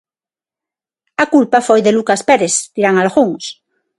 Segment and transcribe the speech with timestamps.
[1.23, 3.43] A culpa foi de Lucas Pérez, dirán algúns.